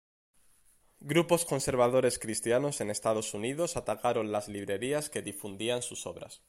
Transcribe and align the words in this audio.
Grupos 1.11 1.45
conservadores 1.45 2.17
cristianos 2.17 2.81
en 2.81 2.89
Estados 2.89 3.35
Unidos 3.35 3.77
atacaron 3.77 4.31
las 4.31 4.47
librerías 4.47 5.11
que 5.11 5.21
difundían 5.21 5.83
sus 5.83 6.07
obras. 6.07 6.39